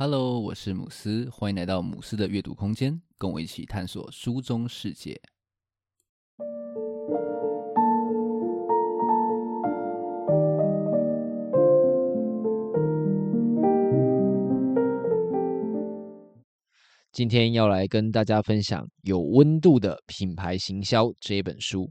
[0.00, 5.20] Hello，我是姆斯，欢迎来到姆斯的阅读空间，跟我一起探索书中世界。
[17.10, 21.90] 今天要来跟大家分享《有温度的品牌行销》这一本书。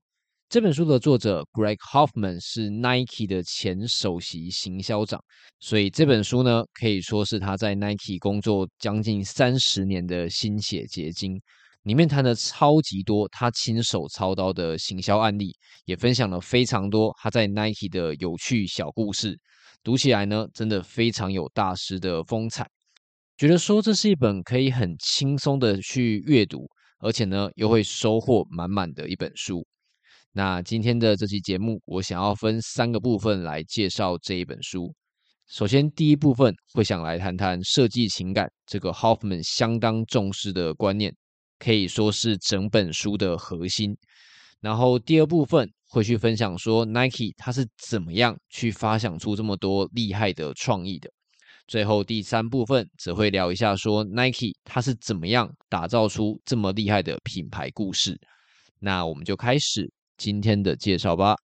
[0.49, 5.21] 这本书的作者 Greg Hoffman 是 Nike 的前首席行销长，
[5.59, 11.37] 所以这本书呢，可以说是他在 Nike 工作将近三十年的心血结晶。
[11.83, 15.53] 里面谈了超级多他亲手操刀的行销案例，
[15.83, 19.37] 也分享了非常多他在 Nike 的有趣小故事。
[19.83, 22.65] 读起来呢，真的非常有大师的风采。
[23.35, 26.69] 觉得说这是一本可以很轻松的去阅读，
[26.99, 29.67] 而且呢，又会收获满满的一本书。
[30.33, 34.93] 那今天的这期节目，我想要分三个部分来介绍这一本书。
[35.47, 41.15] 首先，第一部分会想来谈谈设计情感这个 Hoffman 相当重视的观念，
[41.57, 43.97] 可以说是整本书的核心。
[44.59, 51.09] 然后第二部分会去分享说 Nike 它是怎么样去发想出这么多厉害的创意的。
[51.65, 58.19] 最后第三部分则会聊一下说 Nike 它是怎么样打造出这么厉害的品牌故事。
[58.79, 59.91] 那我们就开始。
[60.17, 61.35] 今天的介绍吧。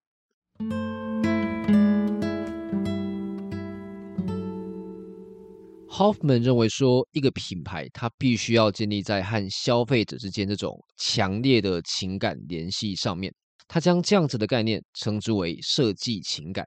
[5.88, 13.32] Hoffman 认为说，一个品牌它必须要建立在和消费者之间这种强烈的情感联系上面。
[13.68, 16.66] 他将这样子的概念称之为设计情感。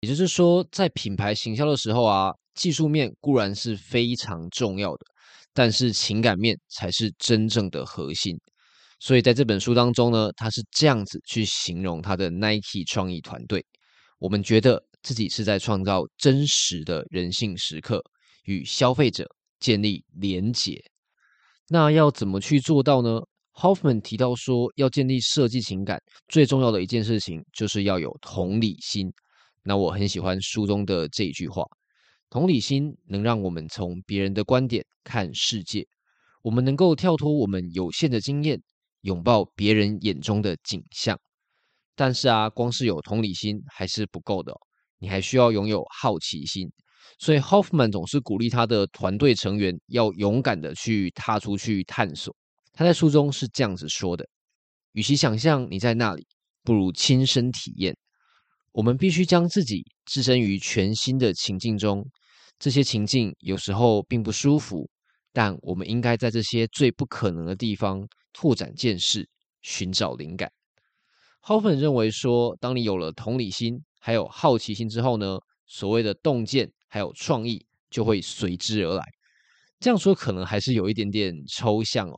[0.00, 5.06] 也就是说，在品牌行销的时候啊，技术面固然是非常重要的，
[5.52, 8.36] 但是情感面才是真正的核心。
[9.04, 13.66] 所以在这本书当中呢，他是这样子去形容他的 Nike 创意团队。
[14.20, 18.00] 我们觉得自己是在创造真实的人性时刻，
[18.44, 19.26] 与消费者
[19.58, 20.80] 建立连结。
[21.68, 23.20] 那要怎么去做到呢
[23.54, 29.12] ？Hoffman 提到说，要建立设计情感，最重要的一件事情就是要有同理心。
[29.64, 31.64] 那我很喜欢书中的这一句话：
[32.30, 35.84] 同理心能让我们从别人的观点看世界，
[36.42, 38.62] 我们能够跳脱我们有限的经验。
[39.02, 41.18] 拥抱别人眼中的景象，
[41.94, 44.52] 但是啊，光是有同理心还是不够的，
[44.98, 46.68] 你还需要拥有好奇心。
[47.18, 52.34] 所以 Hoffman 总是鼓励他的团队成员要勇敢的去踏出去探索。
[52.72, 54.26] 他在书中是这样子说的：
[54.92, 56.26] 与其想象你在那里，
[56.62, 57.94] 不如亲身体验。
[58.72, 62.02] 我们必须将自己置身于全新的情境中，
[62.58, 64.88] 这些情境有时候并不舒服，
[65.32, 68.00] 但我们应该在这些最不可能的地方。
[68.32, 69.28] 拓展见识，
[69.60, 70.50] 寻找灵感。
[71.42, 79.04] Hoffman 认为说，当你有了同理心，还有好奇心之后呢，所谓的洞见还有创意就会随之而来。
[79.80, 82.16] 这样说可能还是有一点点抽象哦。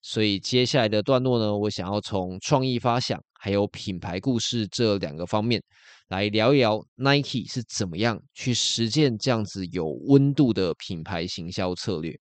[0.00, 5.62] 所以接下来的段落呢，我想要从创意发想还有品牌故事这两个方面
[6.08, 12.18] 来聊一聊 Nike 是怎么样去实践这样子有温度的品牌行销策略。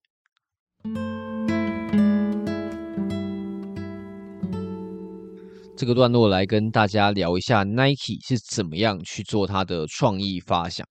[5.81, 10.87] 这个段落来跟大家聊一下 Nike 是怎么样去做它的创意发想。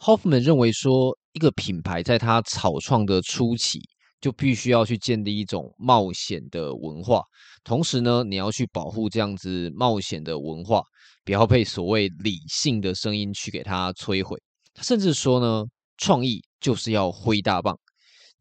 [0.00, 3.80] Hoffman 认为说，一个品牌在它草创的初期，
[4.20, 7.22] 就必须要去建立一种冒险的文化，
[7.64, 10.82] 同时呢，你要去保护这样子冒险的文化，
[11.24, 14.38] 不要被所谓理性的声音去给它摧毁。
[14.74, 15.64] 他甚至说呢，
[15.96, 17.74] 创意就是要挥大棒，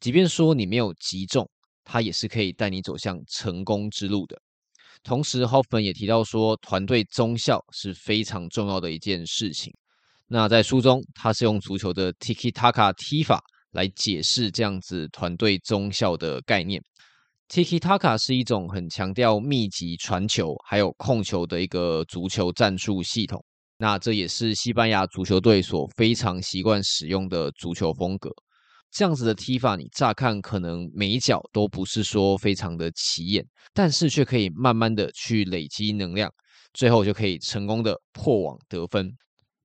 [0.02, 1.50] 即便说你没有击中，
[1.86, 4.38] 它也是可以带你走向成功之路的。
[5.04, 9.74] 同时，Hoffman 也提到说，团队忠效是非常重要的一件事情。
[10.28, 16.82] 那在书中，他是用足球的 Tiki Taka 踢法来解释这样子团队忠效的概念。
[17.50, 23.44] Tiki Taka 是一种很强调密集传球还有控球的一个足球战术系统。
[23.78, 28.32] 那这也是西班牙足球队所非常习惯使用的足球风格。
[28.94, 33.44] 这样子的踢法，你乍看可能每一脚都不是说非常的起眼，
[33.74, 36.32] 但是却可以慢慢的去累积能量，
[36.74, 39.12] 最后就可以成功的破网得分。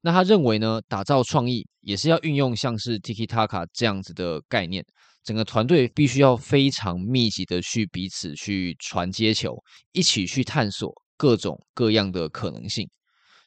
[0.00, 4.82] 那他认为呢，打造创意也是要运用像是 Tiki Taka 这样子的概念，
[5.22, 9.54] 整个团队必须要非常密集的去彼此去传接球，
[9.92, 12.88] 一起去探索各种各样的可能性。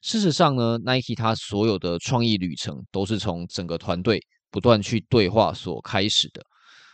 [0.04, 4.22] 事实上呢，Nike 它所有的创意旅程都是从整个团队。
[4.52, 6.46] 不断去对话所开始的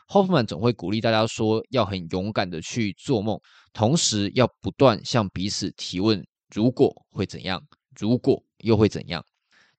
[0.07, 3.37] ，Hoffman 总会鼓励大家说，要很勇敢的去做梦，
[3.73, 6.23] 同时要不断向彼此提问：
[6.53, 7.61] 如果会怎样？
[7.99, 9.23] 如果又会怎样？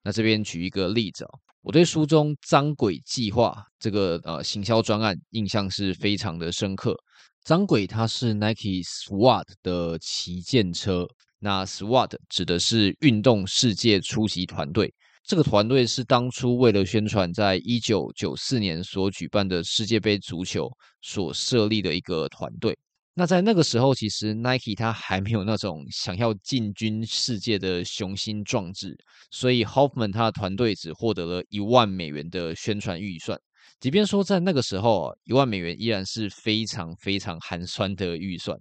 [0.02, 1.30] 那这边举一个例子哦，
[1.62, 6.96] 我对书中臧轨计划这个呃行销专案印象是非常的深刻。
[7.44, 11.06] 臧轨它是 Nike SWAT 的旗舰车，
[11.38, 14.92] 那 SWAT 指的是运动世界出席团队。
[15.28, 20.70] 这个团队是当初为了宣传在一九九四年所举办的世界杯足球
[21.02, 22.75] 所设立的一个团队。
[23.12, 28.96] 那在那个时候，其实 Nike 它还没有那种想要进军世界的雄心壮志，
[29.30, 33.38] 所以 Hoffman 他的团队只获得了一万美元的宣传预算。
[33.81, 38.58] 即便说在那个时候啊，一万美元依然是非常非常寒酸的预算。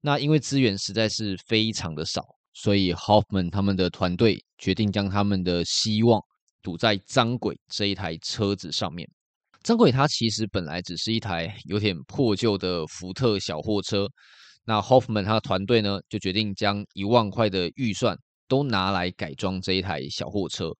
[0.00, 2.37] 那因为资源实在是非常的少。
[2.60, 6.20] 所以，Hoffman 他们的团队决定将他们的希望
[6.60, 9.08] 赌在臧轨这一台车子上面。
[9.62, 14.08] 臧轨它其实本来只是一台有点破旧的福特小货车。
[14.64, 18.18] 那 Hoffman 他的团队呢，就决定将一万块的预算
[18.48, 20.72] 都拿来改装这一台小货车。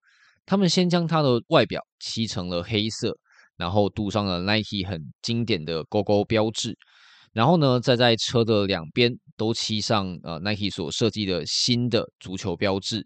[0.45, 3.17] 他们先将它的外表漆成了黑色，
[3.57, 6.77] 然后镀上了 Nike 很经典的勾勾标志。
[7.39, 13.01] 然后呢，再在车的两边都漆上呃 Nike 所设计的新的足球标志。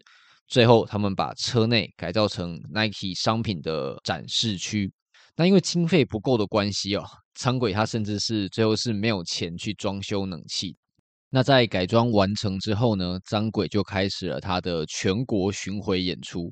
[0.47, 4.91] 最后，他们把车内改造成 Nike 商品的展示区。
[5.35, 7.03] 那因为经费不够的关系哦，
[7.37, 10.75] 臧轨他甚至是最后是没有钱去装修冷气。
[11.29, 16.51] 那在改装完成之后呢，张鬼就开始了他的全国巡回演出。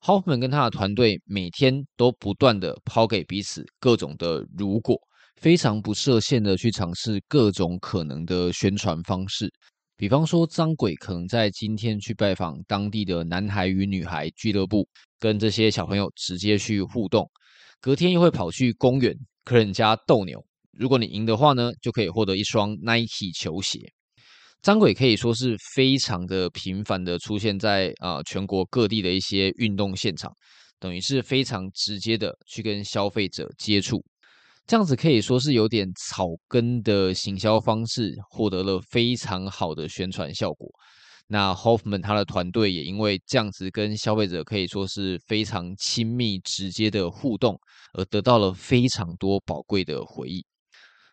[0.00, 5.00] Hoffman 跟他的团队每天都不断的抛给彼此各种的如果。
[5.40, 9.50] 非常不设限的去尝试各种可能的宣传方式，
[9.96, 14.86] 比方说张鬼可能在今天去拜访当地的男孩与女孩俱乐部，
[15.18, 17.24] 跟这些小朋友直接去互动；
[17.80, 23.80] 隔天又会跑去公园跟人家斗牛，如果你赢的话呢，就可以获得一双 Nike 球鞋。
[24.60, 30.30] 张鬼可以说是非常的频繁的出现在啊、全国各地的一些运动现场，
[30.78, 34.04] 等于是非常直接的去跟消费者接触。
[34.70, 40.70] 这样子可以说是有点草根的行销方式，获得了非常好的宣传效果。
[41.26, 47.58] 那 Hoffman 他的团队也因为这样子跟消费者可以说是非常亲密直接的互动，
[47.94, 50.46] 而得到了非常多宝贵的回忆。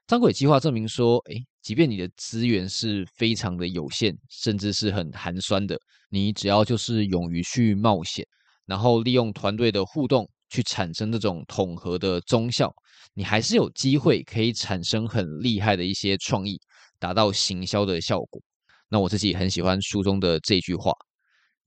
[0.06, 5.75] 张轨计划证明说，诶，即便你的资源是非常的有限，甚至是很寒酸的，
[6.12, 8.24] 你只要就是勇于去冒险，
[8.68, 12.74] 然后利用团队的互动去产生这种统合的综效。
[13.14, 16.60] 你还是有机会可以产生很厉害的一些创意，
[17.00, 18.42] 达到行销的效果。
[18.90, 20.94] 那我自己很喜欢书中的这句话：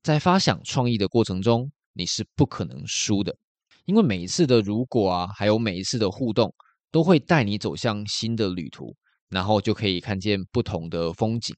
[0.02, 3.36] 在发想创意的过程中，你是不可能输的，
[3.84, 6.54] 因为每一次的如果啊，还有每一次的互动，
[6.90, 8.96] 都会带你走向新的旅途，
[9.28, 11.54] 然后就可以看见不同的风景。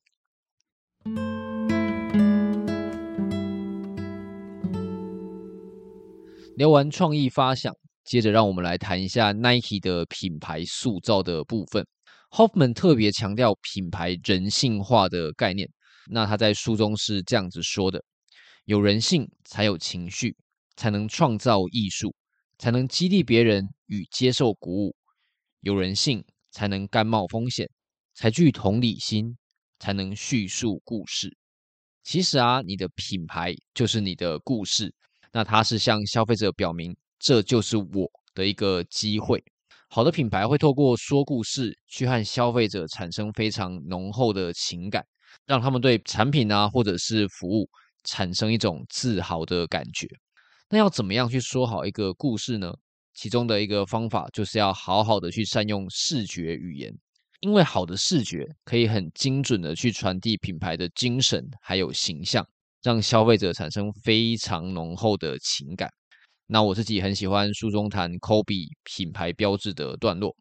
[6.54, 7.74] 聊完创意发想。
[8.04, 11.86] 接着，让我们来谈一下 Nike 的品牌塑造的部分。
[12.30, 15.68] Hoffman 特别强调品牌人性化的概念。
[16.10, 18.04] 那他在书中是这样子说的：
[18.64, 20.36] 有人性才有情绪，
[20.76, 22.14] 才能创造艺术，
[22.58, 24.94] 才能激励别人与接受鼓舞。
[25.60, 27.70] 有人性才能甘冒风险，
[28.14, 29.38] 才具同理心，
[29.78, 31.34] 才能叙述故事。
[32.02, 34.92] 其实啊，你的品牌就是你的故事。
[35.32, 36.94] 那它是向消费者表明。
[37.18, 39.42] 这就是我的一个机会。
[39.88, 45.04] 好的品牌会透过说故事去和消费者产生非常浓厚的情感，
[45.46, 47.68] 让他们对产品啊或者是服务
[48.04, 50.08] 产生一种自豪的感觉。
[50.68, 52.72] 那要怎么样去说好一个故事呢？
[53.14, 56.90] 其中的一个方法就是要好好的去善用视觉语言，
[57.40, 62.44] 因为好的视觉可以很精准的去传递品牌的精神还有形象，
[62.82, 65.88] 让消费者产生非常浓厚的情感。
[66.46, 70.36] 那我自己很喜欢书中谈 Kobe 品牌标志的段落。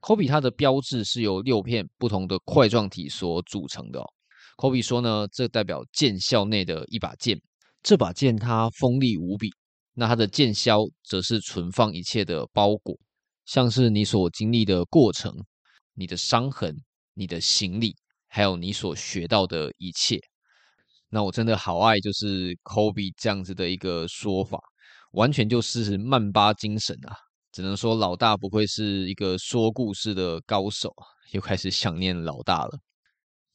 [0.00, 4.04] Kobe 它的标志是由六片不同的块状体所组成的哦。
[4.56, 7.40] Kobe 说呢，这代表剑鞘内的一把剑，
[7.82, 9.50] 这把剑它锋利无比。
[9.94, 12.96] 那它的剑鞘则是存放一切的包裹，
[13.46, 15.34] 像是你所经历的过程、
[15.94, 16.76] 你的伤痕、
[17.14, 17.96] 你的行李，
[18.28, 20.20] 还有你所学到的一切。
[21.10, 24.58] 那我真的好爱，就是 Kobe 这样子的一个说法。
[25.12, 27.16] 完全就是曼巴精神啊！
[27.50, 30.94] 只能说老大不愧是一个说故事的高手，
[31.32, 32.78] 又开始想念老大了。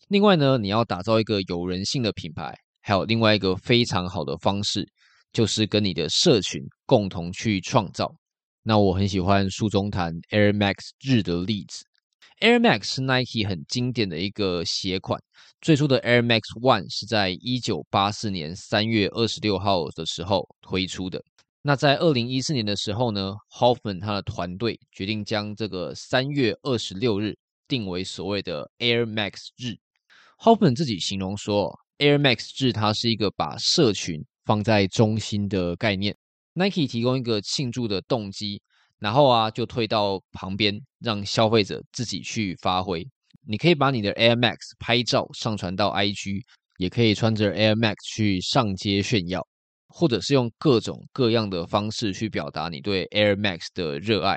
[0.07, 4.83] 另外呢，你要打造一个有人性的品牌，还有另外一个非常好的方式，
[5.31, 8.11] 就是跟你的社群共同去创造。
[8.63, 11.85] 那我很喜欢书中谈 Air Max 日的例子。
[12.43, 15.17] Air Max 是 Nike 很经典的一个鞋款，
[15.61, 21.23] 最初的 Air Max One 是在一九八四年三月二十六号的时候推出的。
[21.61, 27.33] 那在二零一四年的时候呢，Hoffman 他的团队决定将这个三月二十六日
[27.65, 29.77] 定为所谓的 Air Max 日。
[30.37, 36.13] Hoffman 自己形容说，Air Max 日它是一个把社群放在中心的概念。
[36.55, 38.61] Nike 提供一个庆祝的动机，
[39.03, 43.05] 然后啊就推到旁边，让消费者自己去发挥。
[43.45, 46.41] 你可以把你的 Air Max 拍照上传到 IG，
[46.77, 49.45] 也可以穿着 Air Max 去上街炫耀。
[49.95, 54.35] 或者是用各种各样的方式去表达你对 Air Max 的热爱，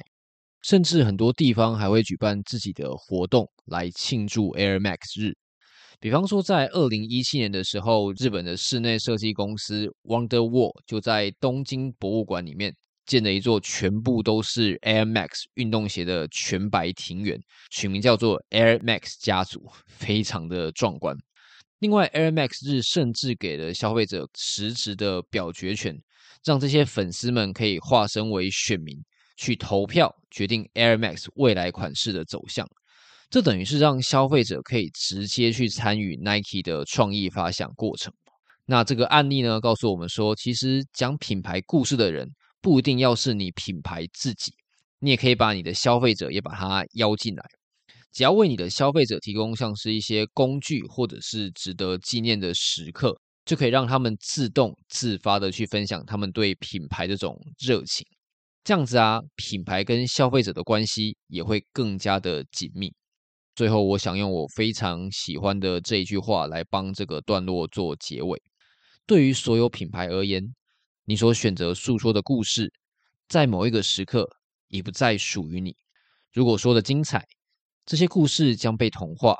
[0.60, 5.32] 甚至很多地方还会举办自己的活动来庆祝 Air Max 日。
[5.98, 12.74] 比方说，在二零一七年的时候，日本的室内设计公司 Wonderwall 就在东京博物馆里面
[13.06, 21.16] 建了一座全部都是 Air Max 运动鞋的全白庭园，取名叫做 Air Max 家族，非常的壮观。
[21.78, 25.96] 另外，Air Max 日甚至给了消费者实质的表决权，
[26.44, 28.98] 让这些粉丝们可以化身为选民，
[29.36, 32.66] 去投票决定 Air Max 未来款式的走向。
[33.28, 38.12] 这等于是让消费者可以直接去参与 Nike 的创意发想过程。
[38.64, 42.28] 那这个案例呢，告诉我们说，其实讲品牌故事的人
[42.66, 44.52] 不一定要是你品牌自己，
[44.98, 47.44] 你也可以把你的消费者也把它邀进来。
[48.10, 58.04] 只要为你的消费者提供像是一些工具，或者是值得纪念的时刻，就可以让他们自动自发的去分享他们对品牌这种热情。
[58.64, 62.92] 这样子啊，品牌跟消费者的关系也会更加的紧密。
[63.54, 68.42] 最后，我想用我非常喜欢的这一句话来帮这个段落做结尾。
[69.06, 70.42] 对于所有品牌而言，
[71.08, 72.72] 你所选择诉说的故事，
[73.28, 74.28] 在某一个时刻
[74.66, 75.76] 已不再属于你。
[76.32, 77.24] 如果说的精彩，
[77.84, 79.36] 这些故事将被同化，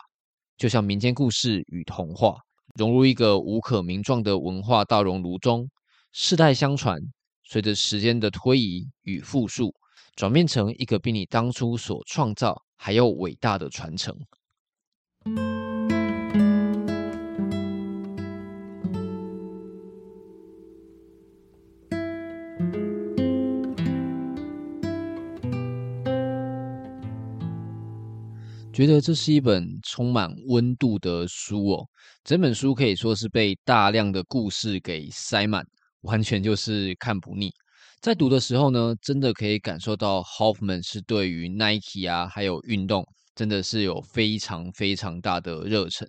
[0.56, 2.36] 就像民间故事与童话，
[2.76, 5.68] 融入一个无可名状的文化大熔炉中，
[6.12, 7.00] 世代相传，
[7.42, 9.74] 随着时间的推移与复述，
[10.14, 14.16] 转变成一个比你当初所创造还要伟大的传承。
[28.76, 31.88] 觉得这是一本充满温度的书哦，
[32.24, 35.64] 整本书可以说是被大量的故事给塞满，
[36.02, 37.50] 完全就是看不腻。
[38.02, 43.02] 在读的时候呢，真的可以感受到 Hoffman 是对于 Nike 啊，还有运动，
[43.34, 46.06] 真的是有非常非常大的热忱。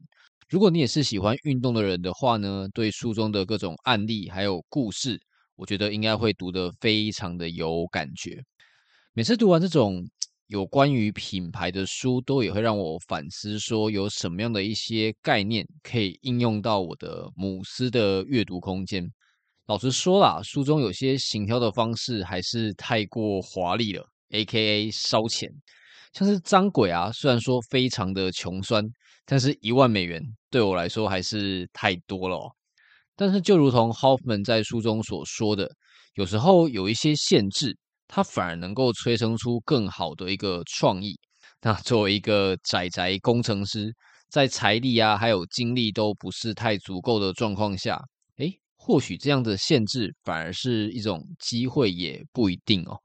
[0.50, 5.18] 如果你也是喜欢运动的人的话呢，对书中的各种案例还有故事，
[5.56, 8.44] 我觉得应该会读得非常的有感觉。
[9.14, 10.06] 每次读完这种。
[10.48, 19.06] 有关于品牌的书，都也会让我反思，说有什么样的一些概念可以应用到我的母斯的阅读空间。
[19.66, 25.52] 老实说啦，书中有些行销的方式还是太过华丽了，AKA 烧钱。
[26.14, 28.84] 像是张鬼啊，虽然说非常的穷酸，
[29.26, 32.50] 但是一万美元对我来说还是太多了哦。
[33.18, 35.70] 但是就如同 Hoffman 在书中所说的，
[36.14, 37.78] 有时候有一些限制。
[38.08, 41.20] 它反而能够催生出更好的一个创意。
[41.62, 43.94] 那作为一个宅宅工程师，
[44.30, 48.00] 在财力啊还有精力都不是太足够的状况下，
[48.38, 52.98] 诶，或许这样的限制反而是一种机会，也不一定哦。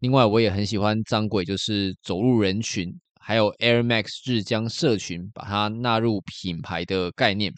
[0.00, 2.88] 另外，我也很喜欢张轨，就是走入人群，
[3.20, 7.52] 还有 Air Max 日将社群把它纳入品牌的概念。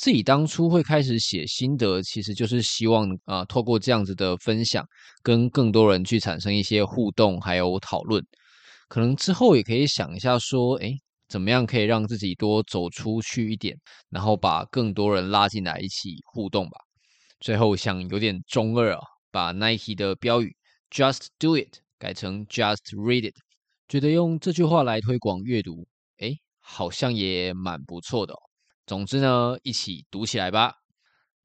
[0.00, 4.82] 自己当初会开始写心得，其实就是希望啊、透过这样子的分享，
[5.22, 8.24] 跟更多人去产生一些互动，还有讨论。
[8.88, 10.96] 可能之后也可以想一下，说，诶，
[11.28, 13.76] 怎么样可以让自己多走出去一点，
[14.08, 16.78] 然后把更多人拉进来一起互动吧。
[17.38, 20.56] 最后想有点中二啊，把 Nike 的标语
[20.90, 23.36] “Just Do It” 改成 “Just Read It”，
[23.86, 25.86] 觉得用这句话来推广阅读，
[26.20, 28.49] 诶，好像也蛮不错的哦。
[28.90, 30.74] 总之呢，一起读起来吧。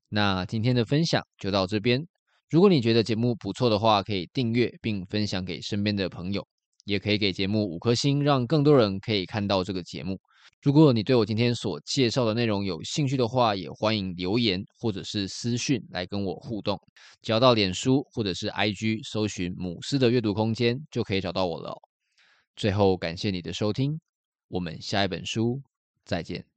[0.10, 2.04] 那今天的分享就到这边。
[2.50, 6.44] 如果你觉得节目不错的话，可以订阅并分享给身边的朋友，
[6.86, 10.20] 也可以给节目五颗星，让更多人可以看到这个节目。
[10.64, 16.76] 如果你对我今天所介绍的内容有兴趣的话，也欢迎留言或者是私讯来跟我互动。
[17.22, 21.80] 只要到脸书或者是 IG 搜寻“母狮的阅读空间”，就可以找到我了。
[22.56, 24.00] 最后，感谢你的收听，
[24.48, 25.62] 我们下一本书
[26.06, 26.55] 再见。